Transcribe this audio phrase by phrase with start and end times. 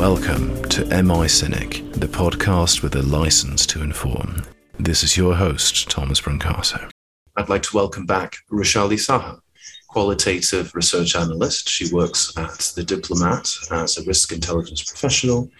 [0.00, 4.44] Welcome to MI Cynic, the podcast with a license to inform.
[4.78, 6.88] This is your host, Thomas Brancato.
[7.36, 9.40] I'd like to welcome back Rushali Saha,
[9.90, 11.68] qualitative research analyst.
[11.68, 15.50] She works at The Diplomat as a risk intelligence professional,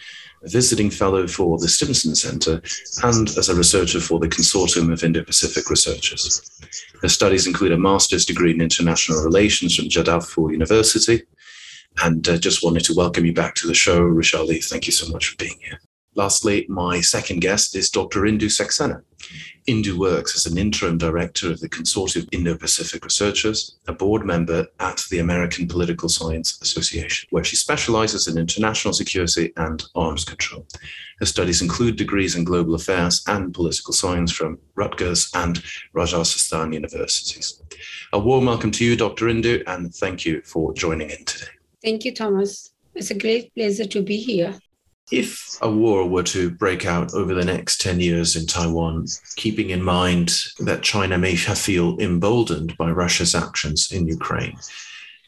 [0.42, 2.62] a visiting fellow for the Stimson Center,
[3.02, 6.50] and as a researcher for the Consortium of Indo Pacific Researchers.
[7.02, 11.24] Her studies include a master's degree in international relations from Jadavpur University.
[12.02, 14.64] And uh, just wanted to welcome you back to the show, Rushali.
[14.64, 15.80] Thank you so much for being here.
[16.16, 18.22] Lastly, my second guest is Dr.
[18.22, 19.02] Indu Saxena.
[19.68, 24.26] Indu works as an interim director of the Consortium of Indo Pacific Researchers, a board
[24.26, 30.24] member at the American Political Science Association, where she specializes in international security and arms
[30.24, 30.66] control.
[31.20, 35.62] Her studies include degrees in global affairs and political science from Rutgers and
[35.92, 37.62] Rajasthan universities.
[38.12, 39.26] A warm welcome to you, Dr.
[39.26, 41.59] Indu, and thank you for joining in today.
[41.82, 42.72] Thank you, Thomas.
[42.94, 44.58] It's a great pleasure to be here.
[45.10, 49.70] If a war were to break out over the next 10 years in Taiwan, keeping
[49.70, 54.56] in mind that China may feel emboldened by Russia's actions in Ukraine,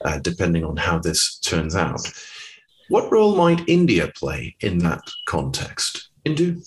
[0.05, 2.01] uh, depending on how this turns out,
[2.89, 6.11] what role might India play in that context?
[6.27, 6.63] Indu?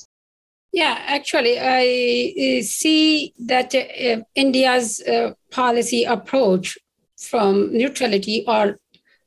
[0.74, 6.78] Yeah, actually, I uh, see that uh, India's uh, policy approach
[7.18, 8.78] from neutrality or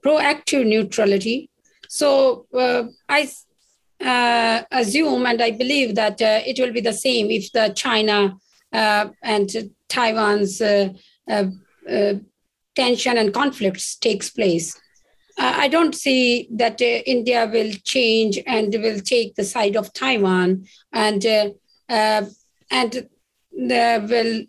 [0.04, 1.50] proactive neutrality.
[1.88, 3.30] So uh, I
[4.00, 8.36] uh, assume and I believe that uh, it will be the same if the China
[8.72, 9.50] uh, and
[9.88, 10.90] Taiwan's uh,
[11.28, 11.44] uh,
[12.74, 14.78] tension and conflicts takes place.
[15.40, 21.24] I don't see that India will change and will take the side of Taiwan and
[21.24, 23.08] and
[23.60, 24.44] will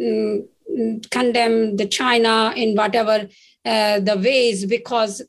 [0.00, 3.28] mm, condemn the China in whatever
[3.64, 5.22] the ways because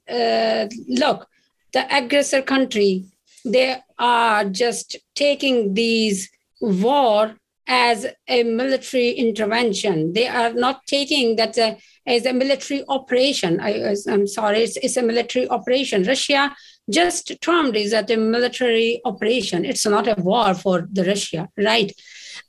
[0.87, 1.27] look
[1.73, 3.05] the aggressor country,
[3.45, 6.29] they are just taking these
[6.61, 7.35] war
[7.67, 10.13] as a military intervention.
[10.13, 11.75] They are not taking that uh,
[12.07, 13.59] as a military operation.
[13.59, 16.03] I, am sorry, it's, it's, a military operation.
[16.03, 16.55] Russia
[16.89, 19.65] just termed is as a military operation.
[19.65, 21.91] It's not a war for the Russia, right?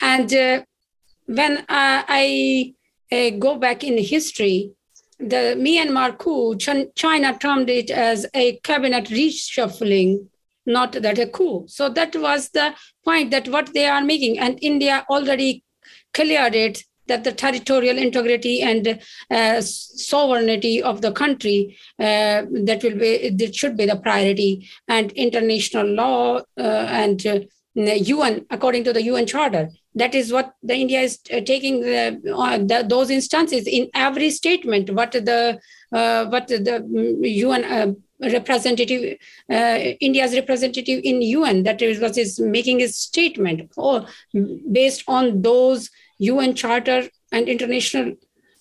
[0.00, 0.62] And uh,
[1.26, 2.74] when uh, I
[3.12, 4.72] uh, go back in history,
[5.20, 6.56] the Myanmar coup,
[6.94, 10.26] China termed it as a cabinet reshuffling,
[10.66, 11.64] not that a coup.
[11.68, 14.38] So that was the point that what they are making.
[14.38, 15.62] And India already
[16.14, 19.00] cleared it that the territorial integrity and
[19.30, 25.10] uh, sovereignty of the country uh, that will be that should be the priority and
[25.12, 27.48] international law uh, and
[27.86, 29.70] UN according to the UN Charter.
[29.94, 34.30] That is what the india is uh, taking the, uh, the, those instances in every
[34.30, 35.58] statement what the
[35.92, 36.76] uh, what the
[37.46, 39.18] un uh, representative
[39.50, 43.70] uh, india's representative in un that is what is making his statement.
[43.76, 44.06] Or
[44.70, 45.90] based on those
[46.20, 48.14] un charter and international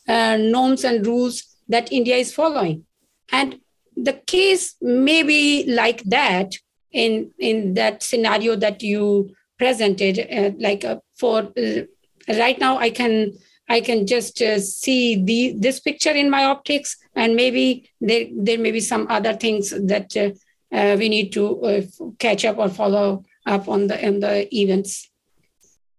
[0.08, 2.86] uh, norms and rules that india is following.
[3.32, 3.60] And
[3.96, 6.54] the case may be like that
[6.92, 11.82] in in that scenario that you presented uh, like uh, for uh,
[12.30, 13.34] right now i can
[13.68, 18.58] i can just uh, see the this picture in my optics and maybe there there
[18.58, 20.32] may be some other things that uh,
[20.76, 21.88] uh, we need to
[22.20, 25.10] catch up or follow up on the on the events.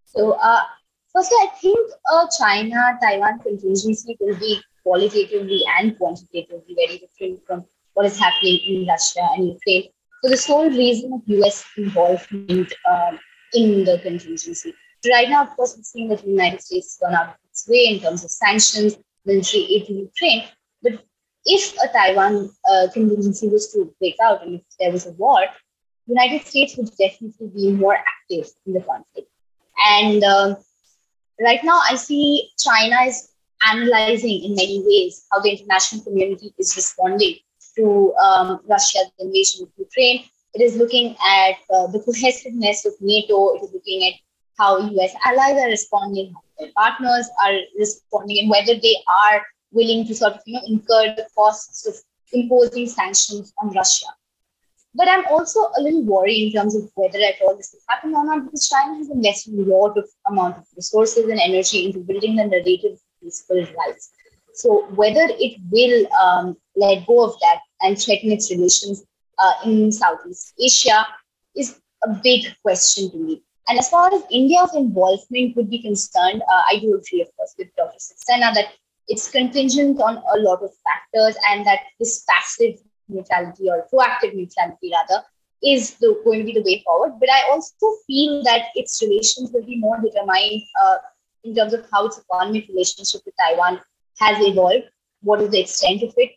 [0.06, 0.36] So
[1.12, 1.78] firstly i think
[2.38, 7.64] china taiwan contingency will be qualitatively and quantitatively very different from
[7.94, 9.88] what is happening in russia and ukraine
[10.20, 13.12] for the sole reason of US involvement uh,
[13.54, 14.74] in the contingency.
[15.10, 17.66] Right now, of course, we're seeing that the United States has gone out of its
[17.68, 20.44] way in terms of sanctions, military aid to Ukraine.
[20.82, 21.04] But
[21.46, 25.40] if a Taiwan uh, contingency was to break out and if there was a war,
[26.06, 29.30] the United States would definitely be more active in the conflict.
[29.88, 30.56] And uh,
[31.40, 33.32] right now, I see China is
[33.66, 37.36] analyzing in many ways how the international community is responding
[37.80, 40.24] to um, Russia's invasion of Ukraine.
[40.54, 43.54] It is looking at uh, the cohesiveness of NATO.
[43.54, 44.14] It is looking at
[44.58, 49.42] how US allies are responding, how their partners are responding, and whether they are
[49.72, 51.94] willing to sort of you know incur the costs of
[52.32, 54.10] imposing sanctions on Russia.
[54.94, 58.14] But I'm also a little worried in terms of whether at all this will happen
[58.14, 62.00] or not, because China has invested a lot of amount of resources and energy into
[62.00, 64.10] building the narrative of peaceful rise.
[64.52, 69.04] So whether it will um, let go of that and threaten its relations
[69.38, 71.06] uh, in Southeast Asia
[71.56, 73.42] is a big question to me.
[73.68, 77.54] And as far as India's involvement would be concerned, uh, I do agree, of course,
[77.58, 77.98] with Dr.
[77.98, 78.72] Saxena that
[79.08, 84.92] it's contingent on a lot of factors and that this passive neutrality or proactive neutrality
[84.92, 85.24] rather
[85.62, 87.12] is the, going to be the way forward.
[87.20, 90.96] But I also feel that its relations will be more determined uh,
[91.44, 93.80] in terms of how its economic relationship with Taiwan
[94.18, 94.84] has evolved.
[95.22, 96.32] What is the extent of it?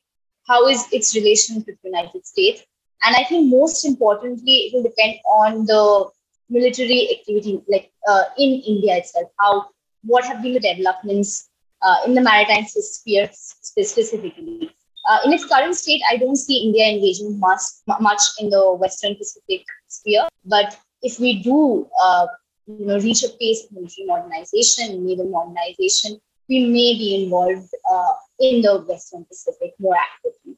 [0.47, 2.63] How is its relations with the United States?
[3.03, 6.09] And I think most importantly, it will depend on the
[6.49, 9.29] military activity, like uh, in India itself.
[9.39, 9.69] How
[10.03, 11.49] what have been the developments
[11.81, 14.71] uh, in the maritime sphere specifically?
[15.09, 17.61] Uh, in its current state, I don't see India engaging much,
[17.99, 20.27] much in the Western Pacific sphere.
[20.45, 22.27] But if we do, uh,
[22.67, 28.13] you know, reach a pace of military modernization, naval modernization, we may be involved uh,
[28.39, 30.57] in the Western Pacific more actively.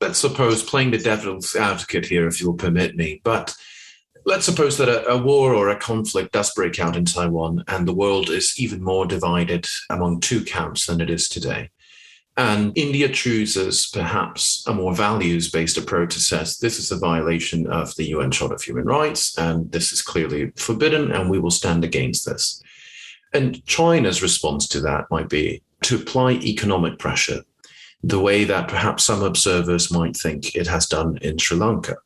[0.00, 3.54] Let's suppose, playing the devil's advocate here, if you'll permit me, but
[4.26, 7.86] let's suppose that a, a, war or a conflict does break out in Taiwan and
[7.86, 11.70] the world is even more divided among two camps than it is today.
[12.36, 17.66] And India chooses perhaps a more values based approach to says this is a violation
[17.66, 21.50] of the UN Charter of Human Rights, and this is clearly forbidden, and we will
[21.50, 22.62] stand against this.
[23.36, 27.42] And China's response to that might be to apply economic pressure
[28.02, 31.96] the way that perhaps some observers might think it has done in Sri Lanka.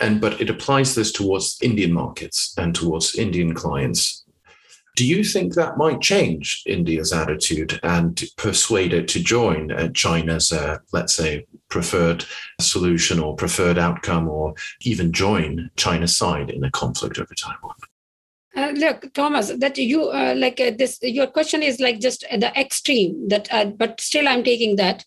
[0.00, 4.24] And but it applies this towards Indian markets and towards Indian clients
[4.98, 10.78] do you think that might change India's attitude and persuade it to join China's, uh,
[10.92, 12.24] let's say, preferred
[12.60, 17.76] solution or preferred outcome, or even join China's side in a conflict over Taiwan?
[18.56, 20.98] Uh, look, Thomas, that you uh, like uh, this.
[21.02, 23.28] Your question is like just the extreme.
[23.28, 25.04] That, uh, but still, I'm taking that.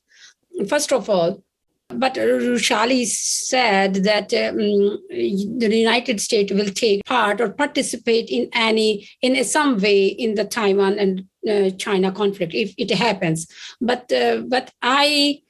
[0.67, 1.43] First of all,
[1.89, 9.09] but Rushali said that um, the United States will take part or participate in any,
[9.21, 13.47] in some way, in the Taiwan and uh, China conflict if it happens.
[13.81, 15.41] But uh, but I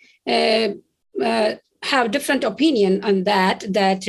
[1.84, 3.66] have different opinion on that.
[3.70, 4.08] That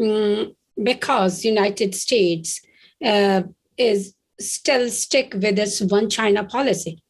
[0.00, 2.60] um, because United States
[3.04, 3.42] uh,
[3.76, 7.02] is still stick with this one China policy.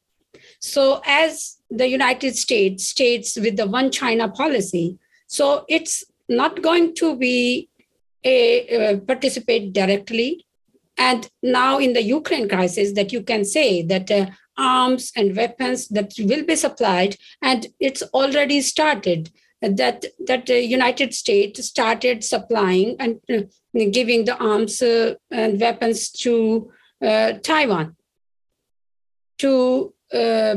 [0.60, 4.98] So as the United States states with the one China policy.
[5.26, 7.68] So it's not going to be
[8.24, 10.46] a, a participate directly.
[10.96, 15.88] And now in the Ukraine crisis, that you can say that uh, arms and weapons
[15.88, 19.30] that will be supplied, and it's already started.
[19.68, 23.42] That that the United States started supplying and uh,
[23.90, 26.70] giving the arms uh, and weapons to
[27.02, 27.96] uh, Taiwan
[29.38, 30.56] to uh,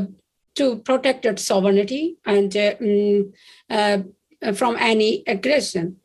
[0.54, 3.32] to protect its sovereignty and uh, mm,
[3.70, 3.98] uh,
[4.54, 5.96] from any aggression.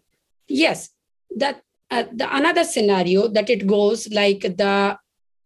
[0.48, 0.90] Yes,
[1.36, 1.62] that
[1.92, 4.98] uh, the another scenario that it goes like the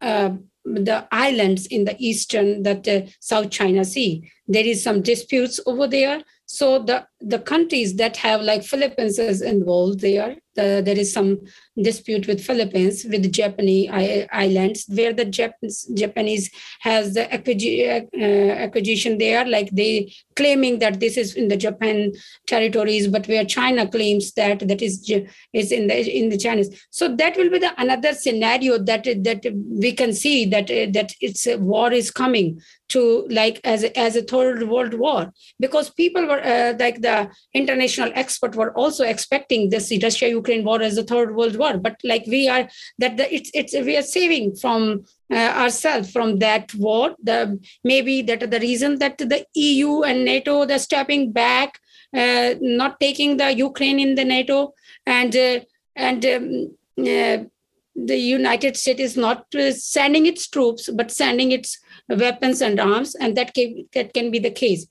[0.02, 0.30] uh,
[0.66, 4.30] the islands in the eastern that uh, South China Sea.
[4.48, 6.22] There is some disputes over there.
[6.46, 10.38] So the the countries that have like Philippines is involved there.
[10.56, 11.40] The, there is some
[11.82, 13.90] dispute with Philippines with Japanese
[14.32, 16.50] islands where the Japanese, Japanese
[16.82, 22.14] has the uh, acquisition there, like they claiming that this is in the Japan
[22.48, 25.10] territories, but where China claims that that is
[25.54, 26.70] is in the in the Chinese.
[26.90, 29.42] So that will be the another scenario that that
[29.86, 32.60] we can see that that it's a war is coming
[32.90, 37.09] to like as as a third world war because people were uh, like the
[37.54, 41.78] international expert were also expecting this Russia Ukraine war as a third world war.
[41.78, 42.68] But like we are
[43.02, 47.16] that the, it's it's we are saving from uh, ourselves from that war.
[47.30, 47.40] The
[47.84, 51.80] maybe that the reason that the EU and NATO they're stepping back
[52.14, 54.74] uh, not taking the Ukraine in the NATO.
[55.06, 55.60] And uh,
[55.96, 57.44] and um, uh,
[57.96, 63.16] the United States is not uh, sending its troops but sending its weapons and arms,
[63.16, 64.88] and that can, that can be the case.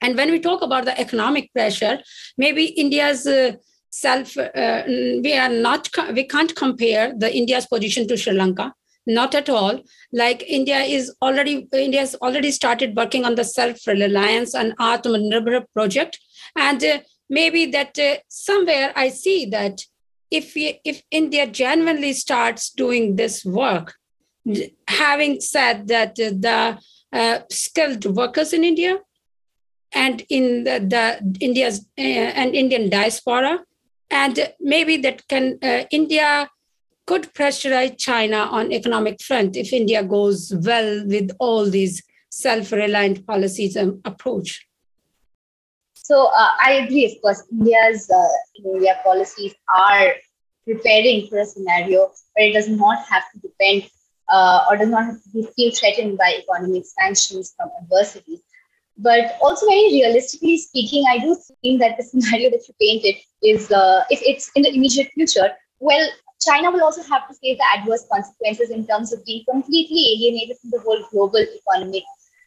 [0.00, 2.00] And when we talk about the economic pressure,
[2.38, 3.52] maybe India's uh,
[3.90, 8.72] self, uh, we are not, we can't compare the India's position to Sri Lanka,
[9.06, 9.82] not at all.
[10.12, 16.18] Like India is already, India has already started working on the self-reliance and Atmanirbhar project,
[16.56, 19.82] and uh, maybe that uh, somewhere I see that
[20.30, 23.94] if we, if India genuinely starts doing this work,
[24.88, 26.78] having said that the
[27.12, 28.98] uh, skilled workers in India
[29.92, 33.60] and in the, the India's uh, and Indian diaspora,
[34.10, 36.48] and maybe that can uh, India
[37.06, 43.74] could pressurize China on economic front if India goes well with all these self-reliant policies
[43.74, 44.66] and approach.
[45.94, 48.28] So uh, I agree, of course, India's uh,
[48.64, 50.14] India policies are
[50.64, 53.90] preparing for a scenario where it does not have to depend
[54.32, 58.40] uh, or does not have to feel threatened by economic sanctions from adversities.
[59.02, 63.70] But also, very realistically speaking, I do think that the scenario that you painted is,
[63.72, 66.06] uh, if it's in the immediate future, well,
[66.40, 70.56] China will also have to face the adverse consequences in terms of being completely alienated
[70.58, 72.02] from the whole global economic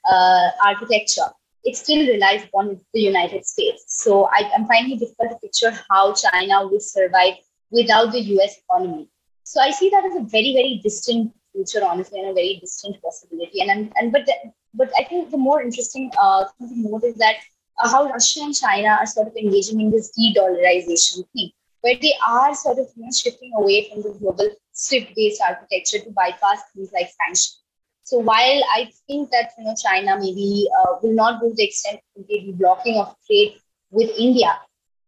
[0.09, 1.29] uh, architecture.
[1.63, 3.85] It still relies upon the United States.
[3.87, 7.35] So I, am finding it difficult to picture how China will survive
[7.71, 9.09] without the US economy.
[9.43, 13.01] So I see that as a very, very distant future, honestly, and a very distant
[13.01, 13.61] possibility.
[13.61, 14.27] And and, and but
[14.73, 17.35] but I think the more interesting uh, thing to note is that
[17.81, 21.51] uh, how Russia and China are sort of engaging in this de-dollarization thing,
[21.81, 26.11] where they are sort of you know, shifting away from the global SWIFT-based architecture to
[26.11, 27.63] bypass things like sanctions.
[28.03, 31.63] So while I think that you know China maybe uh, will not go to the
[31.63, 33.55] extent of completely blocking of trade
[33.91, 34.59] with India,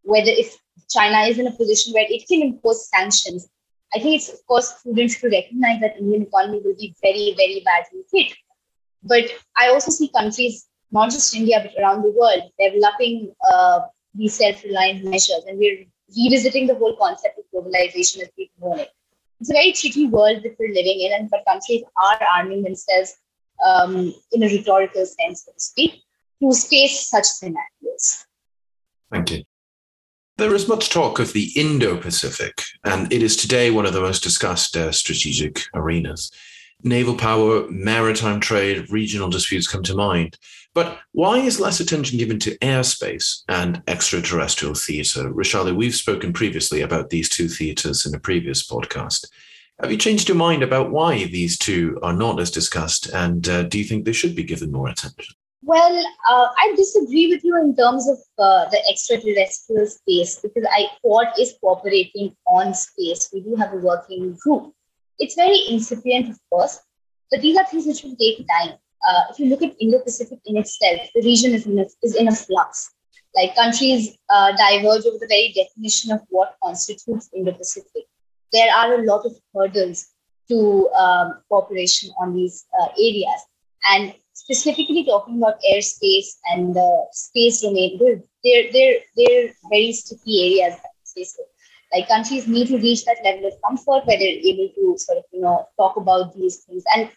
[0.03, 0.55] whether if
[0.89, 3.49] China is in a position where it can impose sanctions,
[3.93, 7.61] I think it's of course prudent to recognize that Indian economy will be very very
[7.65, 8.37] badly hit.
[9.05, 9.25] But
[9.57, 13.81] I also see countries, not just India but around the world, developing uh,
[14.13, 15.85] these self-reliant measures, and we're
[16.15, 18.89] revisiting the whole concept of globalization as we've known it
[19.39, 23.15] it's a very tricky world that we're living in, and but countries are arming themselves
[23.65, 26.01] um, in a rhetorical sense, so to speak,
[26.41, 28.25] to face such scenarios.
[29.11, 29.43] Thank you.
[30.37, 34.01] There is much talk of the Indo Pacific, and it is today one of the
[34.01, 36.31] most discussed uh, strategic arenas.
[36.83, 40.37] Naval power, maritime trade, regional disputes come to mind.
[40.73, 45.31] But why is less attention given to airspace and extraterrestrial theatre?
[45.31, 49.25] Rushali, we've spoken previously about these two theatres in a previous podcast.
[49.81, 53.63] Have you changed your mind about why these two are not as discussed, and uh,
[53.63, 55.35] do you think they should be given more attention?
[55.63, 55.97] Well,
[56.29, 61.27] uh, I disagree with you in terms of uh, the extraterrestrial space because I Quad
[61.39, 63.29] is cooperating on space.
[63.33, 64.73] We do have a working group.
[65.19, 66.79] It's very incipient, of course,
[67.31, 70.57] but these are things which will take time uh, if you look at Indo-Pacific in
[70.57, 72.91] itself, the region is in a, is in a flux.
[73.35, 78.03] Like countries uh, diverge over the very definition of what constitutes Indo-Pacific.
[78.51, 80.07] There are a lot of hurdles
[80.49, 83.41] to um, cooperation on these uh, areas.
[83.87, 90.61] And specifically talking about airspace and the space domain, they're, they're, they're, they're very sticky
[90.63, 90.79] areas.
[91.93, 95.23] Like countries need to reach that level of comfort where they're able to sort of,
[95.31, 96.83] you know, talk about these things.
[96.95, 97.09] And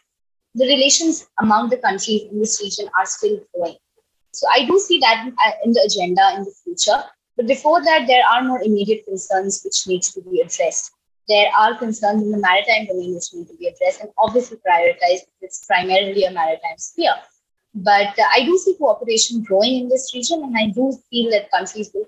[0.54, 3.76] the relations among the countries in this region are still growing.
[4.32, 7.02] So I do see that in uh, the agenda in the future.
[7.36, 10.92] But before that, there are more immediate concerns which need to be addressed.
[11.28, 15.26] There are concerns in the maritime domain which need to be addressed and obviously prioritized.
[15.40, 17.14] It's primarily a maritime sphere.
[17.84, 21.50] But uh, I do see cooperation growing in this region, and I do feel that
[21.50, 22.06] countries will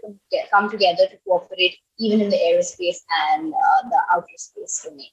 [0.50, 2.98] come together to cooperate even in the aerospace
[3.28, 5.10] and uh, the outer space domain.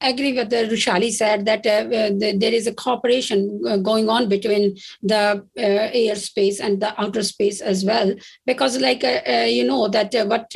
[0.00, 3.76] I agree with the Rushali said that uh, uh, the, there is a cooperation uh,
[3.76, 8.14] going on between the uh, airspace and the outer space as well.
[8.46, 10.50] Because like uh, uh, you know that what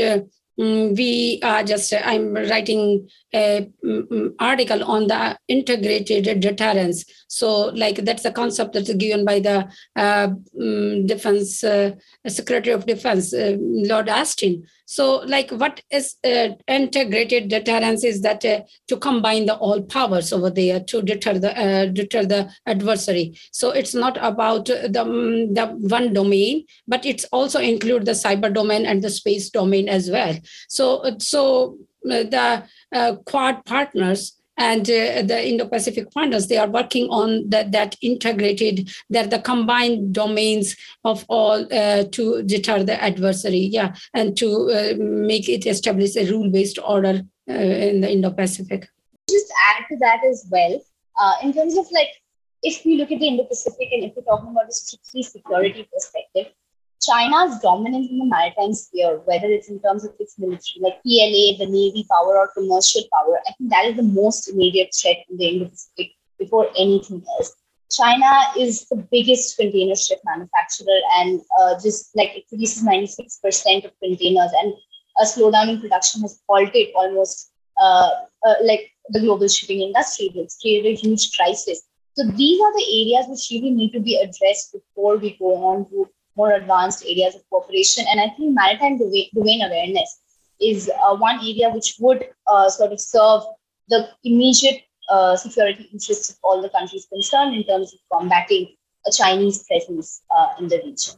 [0.57, 7.05] we are just i'm writing a mm, article on the integrated deterrence.
[7.29, 11.93] So like that's a concept that's given by the uh, mm, defense uh,
[12.29, 18.45] secretary of defense uh, Lloyd Austin so like what is uh, integrated deterrence is that
[18.45, 23.39] uh, to combine the all powers over there to deter the uh, deter the adversary.
[23.51, 24.89] So it's not about the
[25.53, 30.11] the one domain but it's also include the cyber domain and the space domain as
[30.11, 30.37] well
[30.69, 31.79] so, so
[32.11, 37.73] uh, the uh, Quad partners and uh, the Indo-Pacific partners, they are working on that,
[37.73, 44.37] that integrated, that the combined domains of all uh, to deter the adversary, yeah, and
[44.37, 48.87] to uh, make it establish a rule-based order uh, in the Indo-Pacific.
[49.29, 50.81] Just add to that as well,
[51.43, 52.11] in terms of like,
[52.63, 56.53] if we look at the Indo-Pacific and if we're talking about a strictly security perspective,
[57.07, 61.59] China's dominance in the maritime sphere, whether it's in terms of its military, like PLA,
[61.59, 65.37] the Navy power, or commercial power, I think that is the most immediate threat in
[65.37, 67.55] the Indo-Pacific before anything else.
[67.91, 73.93] China is the biggest container ship manufacturer and uh, just like it produces 96% of
[74.01, 74.73] containers and
[75.21, 78.11] a slowdown in production has halted almost uh,
[78.47, 80.33] uh, like the global shipping industry.
[80.35, 81.83] It's created a huge crisis.
[82.17, 85.89] So these are the areas which really need to be addressed before we go on
[85.91, 88.05] to more advanced areas of cooperation.
[88.11, 90.21] And I think maritime domain awareness
[90.61, 93.43] is uh, one area which would uh, sort of serve
[93.89, 98.75] the immediate uh, security interests of all the countries concerned in terms of combating
[99.07, 101.15] a Chinese presence uh, in the region.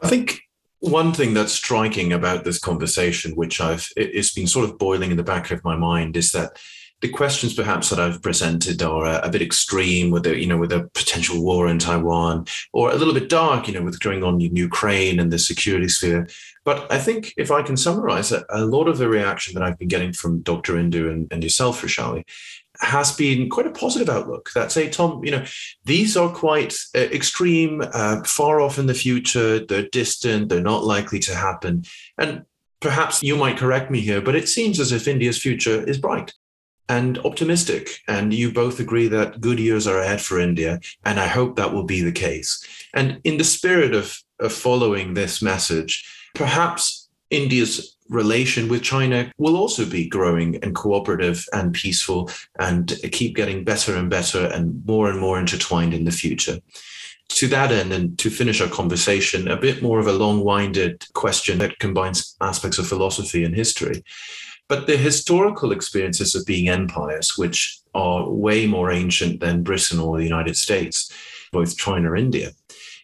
[0.00, 0.40] I think
[0.80, 5.16] one thing that's striking about this conversation, which I've it's been sort of boiling in
[5.16, 6.58] the back of my mind, is that
[7.00, 10.56] the questions perhaps that I've presented are a, a, bit extreme with the, you know,
[10.56, 14.22] with a potential war in Taiwan, or a little bit dark, you know, with going
[14.22, 16.28] on in Ukraine and the security sphere.
[16.64, 19.78] But I think if I can summarize it, a lot of the reaction that I've
[19.78, 20.74] been getting from Dr.
[20.74, 22.24] Indu and, and yourself, Rushali,
[22.80, 25.44] has been quite a positive outlook that say, Tom, you know,
[25.84, 30.84] these are quite uh, extreme, uh, far off in the future, they're distant, they're not
[30.84, 31.84] likely to happen.
[32.18, 32.44] And
[32.80, 36.32] perhaps you might correct me here, but it seems as if India's future is bright
[36.88, 38.00] and optimistic.
[38.08, 40.80] And you both agree that good years are ahead for India.
[41.04, 42.62] And I hope that will be the case.
[42.92, 49.56] And in the spirit of, of following this message, perhaps India's relation with China will
[49.56, 55.08] also be growing and cooperative and peaceful and keep getting better and better and more
[55.08, 56.58] and more intertwined in the future.
[57.28, 61.06] To that end, and to finish our conversation, a bit more of a long winded
[61.14, 64.04] question that combines aspects of philosophy and history.
[64.68, 70.16] But the historical experiences of being empires, which are way more ancient than Britain or
[70.16, 71.12] the United States,
[71.52, 72.50] both China and India,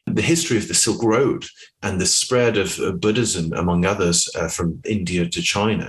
[0.07, 1.45] the history of the Silk Road
[1.83, 5.89] and the spread of Buddhism, among others, uh, from India to China.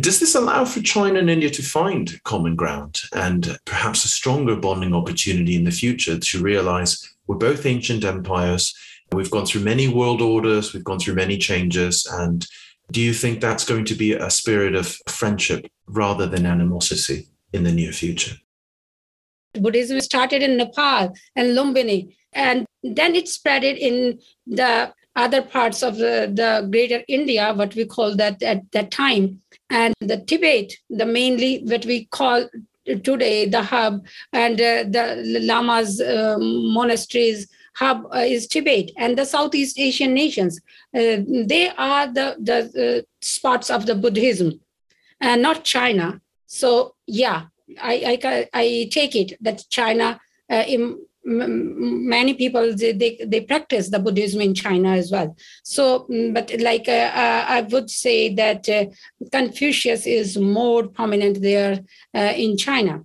[0.00, 4.54] Does this allow for China and India to find common ground and perhaps a stronger
[4.54, 8.74] bonding opportunity in the future to realize we're both ancient empires?
[9.12, 12.46] We've gone through many world orders, we've gone through many changes, and
[12.90, 17.64] do you think that's going to be a spirit of friendship rather than animosity in
[17.64, 18.36] the near future?
[19.54, 25.82] Buddhism started in Nepal and Lumbini, and then it spread it in the other parts
[25.82, 29.42] of the, the greater India, what we call that at that time.
[29.68, 32.48] And the Tibet, the mainly what we call
[32.86, 39.24] today the hub, and uh, the Lamas uh, monasteries hub uh, is Tibet and the
[39.24, 40.60] Southeast Asian nations.
[40.94, 41.18] Uh,
[41.52, 42.58] they are the, the
[42.98, 44.60] uh, spots of the Buddhism
[45.20, 46.20] and not China.
[46.46, 47.46] So, yeah,
[47.80, 53.98] I, I, I take it that China, in, many people they, they, they practice the
[53.98, 58.86] buddhism in china as well so mm, but like uh, i would say that uh,
[59.30, 61.80] confucius is more prominent there
[62.14, 63.04] uh, in china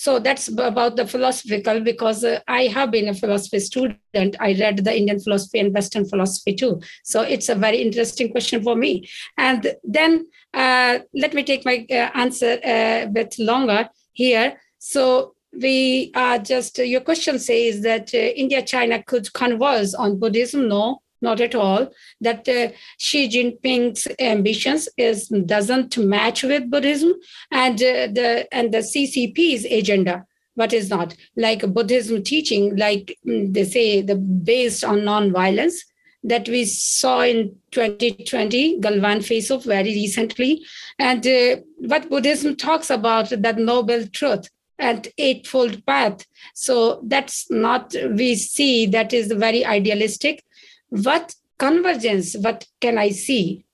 [0.00, 4.34] so that's about the philosophical because uh, I have been a philosophy student.
[4.40, 6.80] I read the Indian philosophy and Western philosophy too.
[7.04, 9.06] So it's a very interesting question for me.
[9.36, 14.58] And then uh, let me take my uh, answer uh, a bit longer here.
[14.78, 20.66] So we are just, your question says that uh, India China could converse on Buddhism.
[20.66, 21.92] No, not at all.
[22.20, 27.14] That uh, Xi Jinping's ambitions is doesn't match with Buddhism
[27.50, 30.26] and uh, the and the CCP's agenda.
[30.56, 35.84] But is not like Buddhism teaching, like mm, they say, the based on non-violence
[36.22, 40.62] that we saw in 2020 Galwan face-off very recently,
[40.98, 46.26] and uh, what Buddhism talks about that noble truth and eightfold path.
[46.54, 50.42] So that's not we see that is very idealistic
[50.90, 53.64] what convergence, what can I see?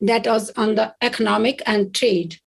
[0.00, 2.38] That was on the economic and trade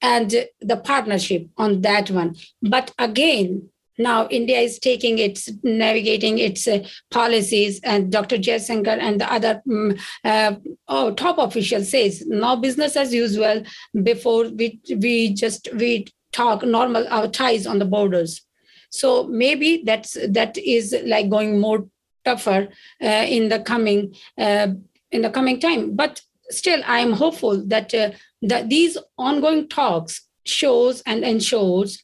[0.00, 2.36] and the partnership on that one.
[2.60, 8.36] But again, now India is taking its navigating its uh, policies, and Dr.
[8.36, 10.54] Jaishankar and the other um, uh,
[10.88, 13.62] oh, top official says no business as usual.
[14.02, 18.42] Before we we just we talk normal our ties on the borders.
[18.90, 21.86] So maybe that's that is like going more
[22.24, 22.68] tougher
[23.02, 24.68] uh, in the coming uh,
[25.10, 25.94] in the coming time.
[25.94, 28.10] But still, I am hopeful that uh,
[28.42, 32.02] that these ongoing talks shows and ensures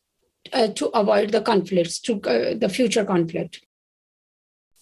[0.76, 2.14] to avoid the conflicts, to
[2.58, 3.60] the future conflict.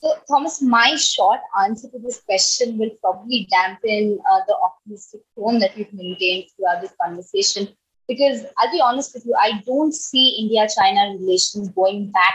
[0.00, 5.58] So, Thomas, my short answer to this question will probably dampen uh, the optimistic tone
[5.58, 7.68] that we've maintained throughout this conversation.
[8.06, 12.34] Because I'll be honest with you, I don't see India China relations going back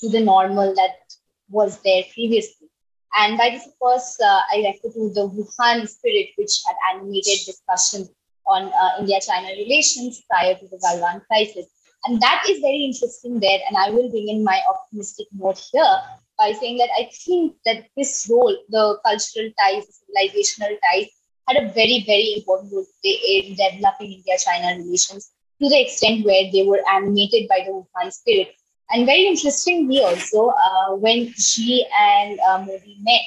[0.00, 1.07] to the normal that
[1.48, 2.68] was there previously.
[3.16, 7.46] And by this, of course, uh, I refer to the Wuhan spirit, which had animated
[7.46, 8.10] discussions
[8.46, 11.66] on uh, India-China relations prior to the Galwan crisis.
[12.04, 13.58] And that is very interesting there.
[13.68, 15.96] And I will bring in my optimistic note here
[16.38, 21.08] by saying that I think that this role, the cultural ties, the civilizational ties,
[21.48, 26.64] had a very, very important role in developing India-China relations to the extent where they
[26.64, 28.54] were animated by the Wuhan spirit.
[28.90, 33.20] And very interestingly, also, uh, when Xi and uh, Modi met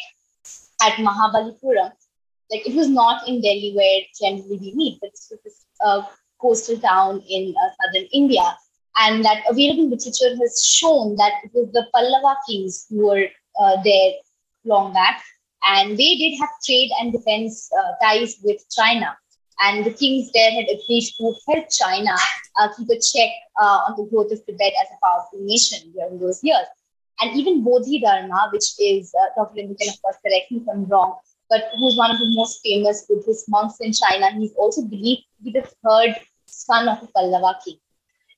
[0.81, 1.91] at Mahabalipuram,
[2.51, 6.01] like it was not in Delhi where generally we meet, but this was this uh,
[6.41, 8.57] coastal town in uh, southern India.
[8.97, 13.27] And that available literature has shown that it was the Pallava kings who were
[13.59, 14.13] uh, there
[14.65, 15.23] long back.
[15.65, 19.15] And they did have trade and defense uh, ties with China.
[19.63, 22.15] And the kings there had agreed to help China
[22.59, 23.29] uh, keep a check
[23.61, 26.65] uh, on the growth of Tibet as a powerful nation during those years.
[27.21, 29.61] And even Bodhidharma, which is, uh, Dr.
[29.61, 31.19] Can of course correct me if I'm wrong,
[31.49, 35.43] but who's one of the most famous Buddhist monks in China, he's also believed to
[35.43, 37.77] be the third son of a Pallava king.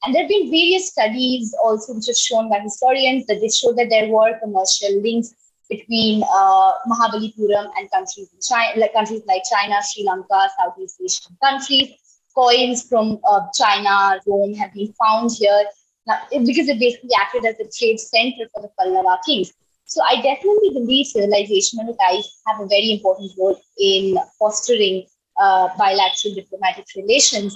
[0.03, 3.71] And there have been various studies also which are shown by historians that they show
[3.73, 5.33] that there were commercial links
[5.69, 11.37] between uh, Mahabalipuram and countries in China, like countries like China, Sri Lanka, Southeast Asian
[11.41, 11.89] countries.
[12.35, 15.65] Coins from uh, China, Rome have been found here
[16.07, 19.53] now, because it basically acted as a trade center for the Pallava kings.
[19.85, 25.05] So I definitely believe civilizational ties have a very important role in fostering
[25.39, 27.55] uh, bilateral diplomatic relations.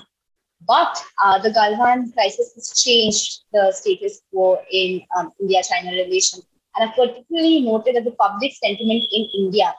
[0.68, 6.46] But uh, the Galwan crisis has changed the status quo in um, India-China relations
[6.78, 9.74] and I've particularly noted that the public sentiment in India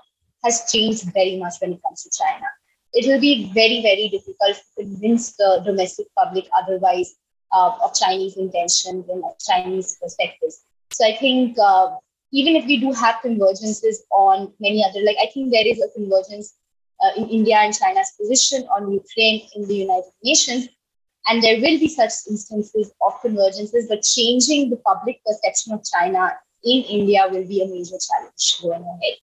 [0.44, 2.46] has changed very much when it comes to China.
[2.92, 7.14] It will be very, very difficult to convince the domestic public otherwise
[7.52, 10.64] uh, of Chinese intentions and of Chinese perspectives.
[10.90, 11.96] So I think uh,
[12.32, 15.88] even if we do have convergences on many other, like I think there is a
[15.94, 16.54] convergence
[17.02, 20.68] uh, in India and China's position on Ukraine in the United Nations.
[21.28, 26.32] And there will be such instances of convergences, but changing the public perception of China
[26.64, 29.18] in India will be a major challenge going ahead.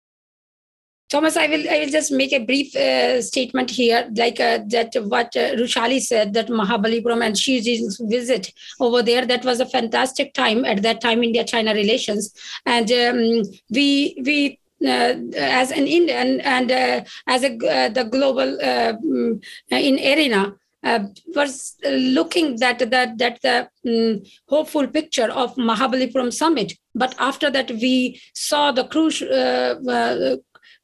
[1.09, 4.95] Thomas, I will I will just make a brief uh, statement here, like uh, that
[5.03, 9.25] what uh, Rushali said that Mahabalipuram and Xi Jinping's visit over there.
[9.25, 12.33] That was a fantastic time at that time India-China relations,
[12.65, 18.55] and um, we we uh, as an Indian and uh, as a uh, the global
[18.61, 20.99] uh, mm, in arena uh,
[21.35, 26.73] was looking that that that the um, hopeful picture of Mahabalipuram summit.
[26.95, 30.37] But after that, we saw the crucial uh, uh,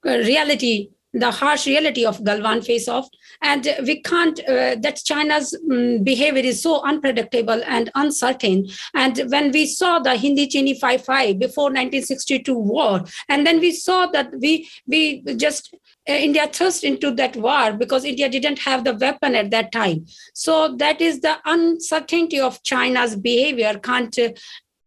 [0.04, 3.08] reality, the harsh reality of Galwan face off,
[3.42, 4.40] and we can't.
[4.48, 8.68] Uh, that China's um, behavior is so unpredictable and uncertain.
[8.94, 14.06] And when we saw the Hindi Chini bhai-bhai before 1962 war, and then we saw
[14.08, 15.78] that we we just uh,
[16.08, 20.06] India thrust into that war because India didn't have the weapon at that time.
[20.34, 24.30] So that is the uncertainty of China's behavior can't uh,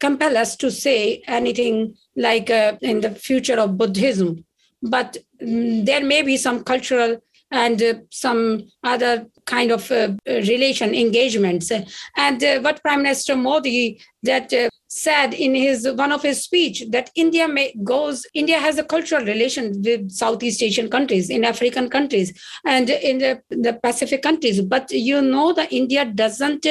[0.01, 4.45] compel us to say anything like uh, in the future of Buddhism.
[4.83, 10.95] But um, there may be some cultural and uh, some other kind of uh, relation
[10.95, 11.71] engagements.
[12.17, 16.85] And uh, what Prime Minister Modi that uh, said in his one of his speech
[16.91, 21.89] that India may, goes India has a cultural relation with Southeast Asian countries, in African
[21.89, 24.61] countries, and in the, the Pacific countries.
[24.61, 26.67] But you know that India doesn't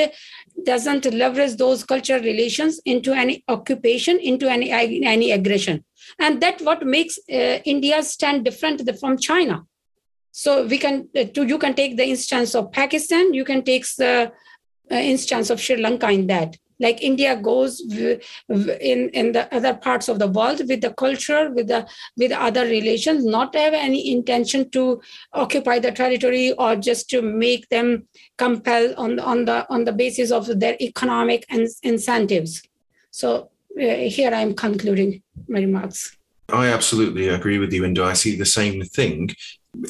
[0.65, 5.85] doesn't leverage those cultural relations into any occupation, into any any aggression,
[6.19, 9.63] and that what makes uh, India stand different from China.
[10.31, 13.85] So we can uh, to, you can take the instance of Pakistan, you can take
[13.97, 14.33] the
[14.91, 20.07] uh, instance of Sri Lanka in that like India goes in in the other parts
[20.07, 21.87] of the world with the culture, with the
[22.17, 25.01] with other relations, not have any intention to
[25.33, 30.31] occupy the territory or just to make them compel on on the on the basis
[30.31, 32.63] of their economic and incentives.
[33.11, 36.15] So uh, here I am concluding my remarks.
[36.49, 38.03] I absolutely agree with you, Indu.
[38.03, 39.29] I see the same thing.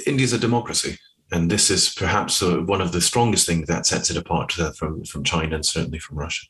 [0.05, 0.97] India is a democracy
[1.31, 4.71] and this is perhaps uh, one of the strongest things that sets it apart uh,
[4.71, 6.47] from from China and certainly from Russia.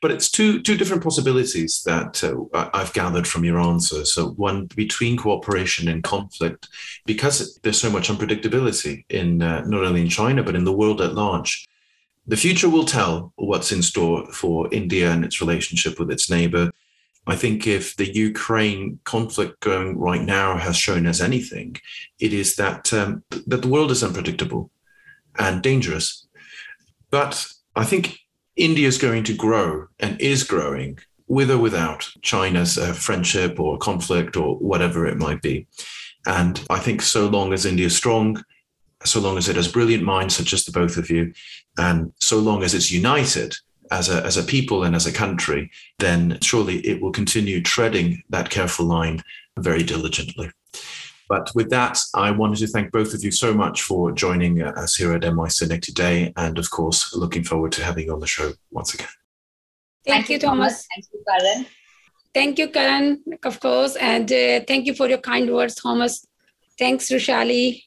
[0.00, 4.04] But it's two two different possibilities that uh, I've gathered from your answer.
[4.04, 6.68] So one between cooperation and conflict,
[7.04, 11.00] because there's so much unpredictability in uh, not only in China but in the world
[11.00, 11.66] at large.
[12.28, 16.70] The future will tell what's in store for India and its relationship with its neighbor.
[17.26, 21.76] I think if the Ukraine conflict going right now has shown us anything,
[22.20, 24.70] it is that um, that the world is unpredictable
[25.38, 26.26] and dangerous.
[27.10, 28.18] But I think
[28.58, 33.78] India is going to grow and is growing with or without China's uh, friendship or
[33.78, 35.66] conflict or whatever it might be.
[36.26, 38.42] And I think so long as India is strong,
[39.04, 41.32] so long as it has brilliant minds such as the both of you,
[41.78, 43.54] and so long as it's united
[43.90, 48.22] as a, as a people and as a country, then surely it will continue treading
[48.28, 49.22] that careful line
[49.56, 50.50] very diligently.
[51.28, 54.96] But with that, I wanted to thank both of you so much for joining us
[54.96, 56.32] here at NY CINIC today.
[56.36, 59.08] And of course, looking forward to having you on the show once again.
[60.04, 60.86] Thank, thank you, Thomas.
[60.94, 61.66] Thank you, Karan.
[62.32, 63.96] Thank you, Karan, of course.
[63.96, 66.24] And uh, thank you for your kind words, Thomas.
[66.78, 67.82] Thanks, Rushali.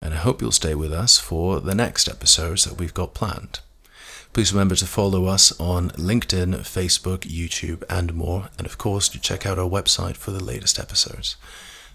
[0.00, 3.60] And I hope you'll stay with us for the next episodes that we've got planned.
[4.32, 8.48] Please remember to follow us on LinkedIn, Facebook, YouTube, and more.
[8.58, 11.36] And of course, to check out our website for the latest episodes.